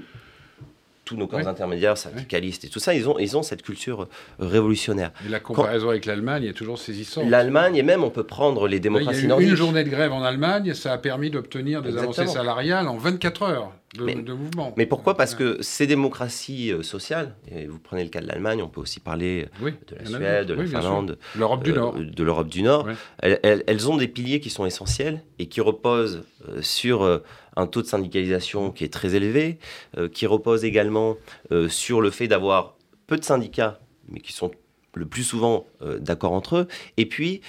tous 1.10 1.16
nos 1.16 1.26
corps 1.26 1.46
intermédiaires, 1.48 1.98
syndicalistes 1.98 2.64
et 2.64 2.68
tout 2.68 2.78
ça, 2.78 2.94
ils 2.94 3.08
ont, 3.08 3.18
ils 3.18 3.36
ont 3.36 3.42
cette 3.42 3.62
culture 3.62 4.02
euh, 4.02 4.06
révolutionnaire. 4.38 5.10
Et 5.26 5.28
la 5.28 5.40
comparaison 5.40 5.90
avec 5.90 6.06
l'Allemagne 6.06 6.44
est 6.44 6.52
toujours 6.52 6.78
saisissante. 6.78 7.28
L'Allemagne, 7.28 7.74
et 7.74 7.82
même 7.82 8.04
on 8.04 8.10
peut 8.10 8.22
prendre 8.22 8.68
les 8.68 8.78
démocraties 8.78 9.26
nordiques. 9.26 9.48
Une 9.48 9.56
journée 9.56 9.82
de 9.82 9.90
grève 9.90 10.12
en 10.12 10.22
Allemagne, 10.22 10.72
ça 10.72 10.92
a 10.92 10.98
permis 10.98 11.30
d'obtenir 11.30 11.82
des 11.82 11.96
avancées 11.96 12.28
salariales 12.28 12.86
en 12.86 12.96
24 12.96 13.42
heures 13.42 13.72
de, 13.98 14.04
mais, 14.04 14.14
mouvement. 14.14 14.72
Mais 14.76 14.86
pourquoi? 14.86 15.16
Parce 15.16 15.34
que 15.34 15.58
ces 15.62 15.88
démocraties 15.88 16.72
euh, 16.72 16.82
sociales, 16.84 17.34
et 17.50 17.66
vous 17.66 17.80
prenez 17.80 18.04
le 18.04 18.10
cas 18.10 18.20
de 18.20 18.28
l'Allemagne, 18.28 18.62
on 18.62 18.68
peut 18.68 18.80
aussi 18.80 19.00
parler 19.00 19.48
de 19.60 19.96
la 19.96 20.06
Suède, 20.06 20.46
de 20.46 20.54
la 20.54 20.64
Finlande, 20.64 21.18
l'Europe 21.36 21.64
du 21.64 21.72
Nord. 21.72 21.96
de 21.98 22.22
l'Europe 22.22 22.48
du 22.48 22.62
Nord. 22.62 22.86
Elles, 23.20 23.90
ont 23.90 23.96
des 23.96 24.06
piliers 24.06 24.38
qui 24.38 24.50
sont 24.50 24.64
essentiels 24.64 25.22
et 25.40 25.46
qui 25.46 25.60
reposent 25.60 26.22
sur 26.60 27.20
un 27.56 27.66
taux 27.66 27.82
de 27.82 27.86
syndicalisation 27.86 28.70
qui 28.70 28.84
est 28.84 28.92
très 28.92 29.14
élevé, 29.14 29.58
euh, 29.96 30.08
qui 30.08 30.26
repose 30.26 30.64
également 30.64 31.16
euh, 31.52 31.68
sur 31.68 32.00
le 32.00 32.10
fait 32.10 32.28
d'avoir 32.28 32.76
peu 33.06 33.16
de 33.16 33.24
syndicats, 33.24 33.80
mais 34.08 34.20
qui 34.20 34.32
sont 34.32 34.50
le 34.94 35.06
plus 35.06 35.22
souvent 35.22 35.66
euh, 35.82 35.98
d'accord 35.98 36.32
entre 36.32 36.56
eux, 36.56 36.68
et 36.96 37.06
puis 37.06 37.42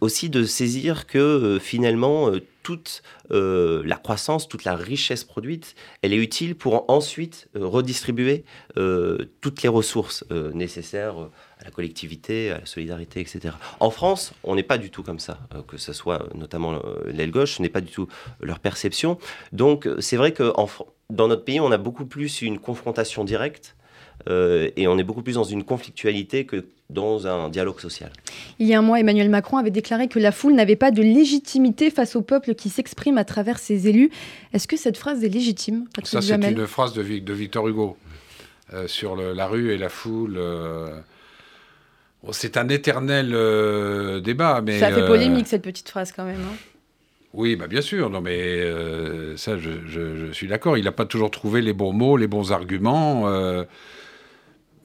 aussi 0.00 0.30
de 0.30 0.44
saisir 0.44 1.06
que 1.06 1.58
finalement 1.60 2.30
toute 2.62 3.02
la 3.30 3.96
croissance, 3.96 4.48
toute 4.48 4.64
la 4.64 4.76
richesse 4.76 5.24
produite, 5.24 5.74
elle 6.02 6.12
est 6.12 6.18
utile 6.18 6.54
pour 6.54 6.88
ensuite 6.88 7.48
redistribuer 7.54 8.44
toutes 9.40 9.62
les 9.62 9.68
ressources 9.68 10.24
nécessaires 10.54 11.28
la 11.68 11.74
collectivité, 11.74 12.50
à 12.50 12.60
la 12.60 12.66
solidarité, 12.66 13.20
etc. 13.20 13.54
En 13.78 13.90
France, 13.90 14.32
on 14.42 14.54
n'est 14.54 14.62
pas 14.62 14.78
du 14.78 14.90
tout 14.90 15.02
comme 15.02 15.18
ça, 15.18 15.38
euh, 15.54 15.60
que 15.62 15.76
ce 15.76 15.92
soit 15.92 16.26
notamment 16.34 16.72
euh, 16.72 17.12
l'aile 17.12 17.30
gauche, 17.30 17.56
ce 17.56 17.62
n'est 17.62 17.68
pas 17.68 17.82
du 17.82 17.92
tout 17.92 18.08
leur 18.40 18.58
perception. 18.58 19.18
Donc 19.52 19.86
euh, 19.86 20.00
c'est 20.00 20.16
vrai 20.16 20.32
que 20.32 20.50
dans 21.10 21.28
notre 21.28 21.44
pays, 21.44 21.60
on 21.60 21.70
a 21.70 21.76
beaucoup 21.76 22.06
plus 22.06 22.40
une 22.40 22.58
confrontation 22.58 23.24
directe 23.24 23.74
et 24.76 24.86
on 24.88 24.98
est 24.98 25.04
beaucoup 25.04 25.22
plus 25.22 25.34
dans 25.34 25.44
une 25.44 25.64
conflictualité 25.64 26.44
que 26.44 26.66
dans 26.90 27.26
un 27.26 27.48
dialogue 27.48 27.80
social. 27.80 28.10
Il 28.58 28.66
y 28.66 28.74
a 28.74 28.78
un 28.78 28.82
mois, 28.82 29.00
Emmanuel 29.00 29.30
Macron 29.30 29.56
avait 29.56 29.70
déclaré 29.70 30.08
que 30.08 30.18
la 30.18 30.32
foule 30.32 30.54
n'avait 30.54 30.76
pas 30.76 30.90
de 30.90 31.00
légitimité 31.00 31.88
face 31.88 32.14
au 32.14 32.20
peuple 32.20 32.54
qui 32.54 32.68
s'exprime 32.68 33.16
à 33.16 33.24
travers 33.24 33.58
ses 33.58 33.88
élus. 33.88 34.10
Est-ce 34.52 34.68
que 34.68 34.76
cette 34.76 34.98
phrase 34.98 35.24
est 35.24 35.28
légitime 35.28 35.86
Ça, 36.02 36.20
c'est 36.20 36.34
une 36.34 36.66
phrase 36.66 36.92
de, 36.92 37.32
Victor 37.32 37.68
Hugo 37.68 37.96
sur 38.86 39.16
la 39.16 39.46
rue 39.46 39.72
et 39.72 39.78
la 39.78 39.88
foule. 39.88 40.38
C'est 42.32 42.56
un 42.56 42.68
éternel 42.68 43.30
euh, 43.32 44.20
débat, 44.20 44.60
mais 44.64 44.78
ça 44.78 44.90
fait 44.90 45.02
euh, 45.02 45.06
polémique 45.06 45.46
cette 45.46 45.62
petite 45.62 45.88
phrase 45.88 46.12
quand 46.12 46.24
même. 46.24 46.40
Hein. 46.40 46.56
Oui, 47.32 47.56
bah 47.56 47.66
bien 47.68 47.80
sûr. 47.80 48.10
Non, 48.10 48.20
mais 48.20 48.38
euh, 48.38 49.36
ça, 49.36 49.56
je, 49.56 50.32
suis 50.32 50.48
d'accord. 50.48 50.76
Il 50.76 50.84
n'a 50.84 50.92
pas 50.92 51.04
toujours 51.04 51.30
trouvé 51.30 51.60
les 51.60 51.72
bons 51.72 51.92
mots, 51.92 52.16
les 52.16 52.26
bons 52.26 52.52
arguments 52.52 53.26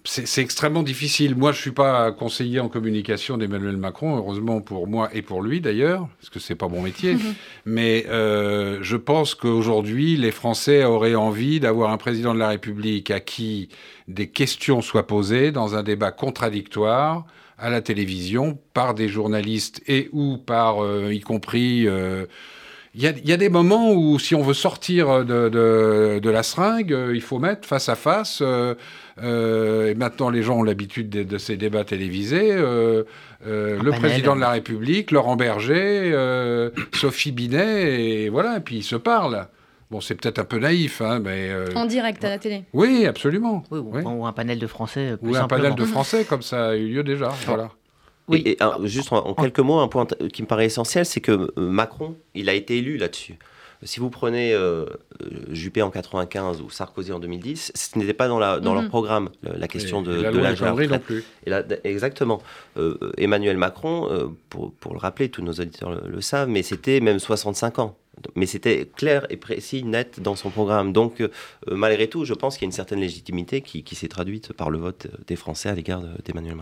c'est 0.06 0.42
extrêmement 0.42 0.84
difficile. 0.84 1.36
Moi, 1.36 1.54
je 1.54 1.62
suis 1.62 1.72
pas 1.72 2.12
conseiller 2.12 2.60
en 2.60 2.68
communication 2.68 3.38
d'Emmanuel 3.38 3.78
Macron, 3.78 4.18
heureusement 4.18 4.60
pour 4.60 4.88
moi 4.88 5.10
et 5.14 5.22
pour 5.22 5.42
lui 5.42 5.62
d'ailleurs, 5.62 6.10
parce 6.20 6.30
que 6.30 6.40
c'est 6.40 6.56
pas 6.56 6.68
mon 6.68 6.82
métier. 6.82 7.16
Mais 7.66 8.06
euh, 8.10 8.80
je 8.82 8.98
pense 8.98 9.34
qu'aujourd'hui, 9.34 10.18
les 10.18 10.32
Français 10.32 10.84
auraient 10.84 11.16
envie 11.16 11.62
d'avoir 11.62 11.92
un 11.92 11.98
président 11.98 12.34
de 12.34 12.40
la 12.40 12.50
République 12.50 13.12
à 13.12 13.22
qui 13.22 13.70
des 14.10 14.28
questions 14.28 14.82
soient 14.82 15.08
posées 15.08 15.52
dans 15.52 15.76
un 15.76 15.84
débat 15.84 16.12
contradictoire 16.12 17.26
à 17.58 17.70
la 17.70 17.82
télévision 17.82 18.60
par 18.74 18.96
des 18.96 19.08
journalistes 19.08 19.82
et 19.88 20.10
ou 20.12 20.38
par, 20.38 20.84
euh, 20.84 21.14
y 21.14 21.22
compris. 21.22 21.88
Euh, 21.88 22.26
il 22.96 23.02
y, 23.02 23.32
a, 23.34 23.38
des 23.38 23.50
moments 23.50 23.92
où, 23.92 24.20
si 24.20 24.36
on 24.36 24.44
veut 24.44 24.54
sortir 24.54 25.26
de, 25.26 25.50
de, 25.50 26.30
la 26.30 26.44
seringue, 26.44 26.94
euh, 26.94 27.16
il 27.16 27.22
faut 27.22 27.40
mettre 27.40 27.68
face 27.68 27.90
à 27.90 27.96
face. 27.96 28.38
Euh, 28.44 28.76
euh, 29.22 29.90
et 29.90 29.96
maintenant, 29.96 30.30
les 30.30 30.42
gens 30.42 30.60
ont 30.60 30.64
l'habitude 30.64 31.10
de, 31.10 31.38
ces 31.38 31.58
débats 31.58 31.84
télévisés. 31.84 32.56
le 32.56 33.92
président 33.92 34.36
de 34.36 34.42
la 34.42 34.52
République, 34.52 35.12
Laurent 35.12 35.36
Berger, 35.36 36.70
Sophie 36.94 37.32
Binet, 37.32 38.24
et 38.24 38.30
voilà, 38.30 38.58
et 38.58 38.62
puis 38.62 38.78
ils 38.78 38.84
se 38.84 38.96
parlent. 38.96 39.48
Bon, 39.92 40.02
c'est 40.02 40.16
peut-être 40.16 40.40
un 40.40 40.46
peu 40.46 40.58
naïf, 40.58 41.02
hein, 41.02 41.20
mais... 41.20 41.52
en 41.76 41.86
direct 41.86 42.24
à 42.24 42.30
la 42.30 42.40
télé 42.40 42.64
Oui, 42.74 43.06
absolument. 43.06 43.64
ou, 43.70 44.26
un 44.26 44.34
panel 44.34 44.58
de 44.58 44.68
Français. 44.68 45.16
ou 45.22 45.36
un 45.36 45.48
panel 45.48 45.76
de 45.76 45.86
Français, 45.86 46.26
comme 46.26 46.42
ça 46.42 46.70
a 46.70 46.76
eu 46.76 46.88
lieu 46.88 47.04
déjà. 47.04 47.30
Voilà. 47.46 47.70
Oui. 48.28 48.44
Et, 48.46 48.58
juste 48.84 49.12
en, 49.12 49.34
quelques 49.34 49.60
mots, 49.60 49.80
un 49.80 49.88
point 49.88 50.08
qui 50.32 50.42
me 50.42 50.48
paraît 50.48 50.66
essentiel, 50.66 51.06
c'est 51.06 51.20
que 51.20 51.32
euh, 51.32 51.52
Macron, 51.58 52.16
il 52.34 52.50
a 52.50 52.54
été 52.54 52.78
élu 52.78 52.98
là-dessus. 52.98 53.38
Si 53.86 54.00
vous 54.00 54.10
prenez 54.10 54.54
euh, 54.54 54.86
euh, 55.22 55.30
Juppé 55.52 55.82
en 55.82 55.90
95 55.90 56.62
ou 56.62 56.70
Sarkozy 56.70 57.12
en 57.12 57.20
2010, 57.20 57.72
ce 57.74 57.98
n'était 57.98 58.14
pas 58.14 58.28
dans, 58.28 58.40
la, 58.40 58.60
dans 58.60 58.74
leur 58.74 58.84
mhm. 58.84 58.90
programme 58.90 59.30
la 59.44 59.68
question 59.68 60.02
de, 60.02 60.14
la 60.14 60.32
de 60.32 60.40
l'âge 60.40 60.62
non 60.62 61.00
plus. 61.00 61.24
Et 61.46 61.50
là, 61.50 61.64
exactement. 61.84 62.42
Emmanuel 63.18 63.58
Macron, 63.58 64.34
pour, 64.50 64.74
pour, 64.74 64.94
le 64.94 65.00
rappeler, 65.00 65.30
tous 65.30 65.42
nos 65.42 65.54
auditeurs 65.54 66.02
le, 66.06 66.22
savent, 66.22 66.50
mais 66.50 66.64
c'était 66.64 67.00
même 67.00 67.20
65 67.20 67.80
ans. 67.80 67.98
Mais 68.36 68.46
c'était 68.46 68.88
clair 68.96 69.26
et 69.30 69.38
précis, 69.38 69.84
net 69.84 70.20
dans 70.20 70.36
son 70.36 70.50
programme. 70.50 70.94
Donc, 70.94 71.24
malgré 71.70 72.08
tout, 72.08 72.26
je 72.26 72.34
pense 72.34 72.56
qu'il 72.56 72.64
y 72.64 72.68
a 72.68 72.70
une 72.70 72.72
certaine 72.72 73.00
légitimité 73.00 73.62
qui, 73.62 73.84
qui 73.84 73.96
s'est 73.96 74.08
traduite 74.08 74.54
par 74.54 74.70
le 74.70 74.78
vote 74.78 75.08
des 75.28 75.36
Français 75.36 75.70
à 75.70 75.76
l'égard 75.76 76.02
d'Emmanuel 76.24 76.52
Macron. 76.52 76.52